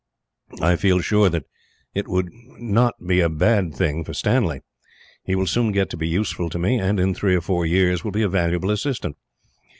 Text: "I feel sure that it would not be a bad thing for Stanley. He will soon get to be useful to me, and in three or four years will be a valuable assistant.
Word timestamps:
"I 0.63 0.77
feel 0.77 0.99
sure 0.99 1.29
that 1.29 1.45
it 1.93 2.07
would 2.07 2.31
not 2.57 2.95
be 3.05 3.19
a 3.19 3.29
bad 3.29 3.75
thing 3.75 4.03
for 4.03 4.15
Stanley. 4.15 4.61
He 5.25 5.35
will 5.35 5.45
soon 5.45 5.71
get 5.71 5.91
to 5.91 5.95
be 5.97 6.07
useful 6.07 6.49
to 6.49 6.57
me, 6.57 6.79
and 6.79 6.99
in 6.99 7.13
three 7.13 7.35
or 7.35 7.41
four 7.41 7.67
years 7.67 8.03
will 8.03 8.09
be 8.09 8.23
a 8.23 8.27
valuable 8.27 8.71
assistant. 8.71 9.15